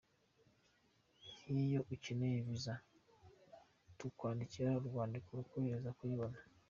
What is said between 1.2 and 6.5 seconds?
Nk’iyo ukeneye visa tukwandikira urwandiko rukorohereza kuyiboba.